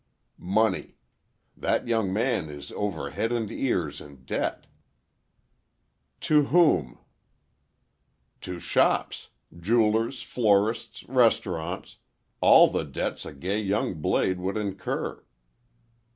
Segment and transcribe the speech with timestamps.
[0.39, 0.95] "Money.
[1.55, 4.65] That young man is over head and ears in debt."
[6.21, 6.97] "To whom?"
[8.41, 11.97] "To shops—jewelers, florists, restaurants.
[12.41, 15.23] All the debts a gay young blade would incur."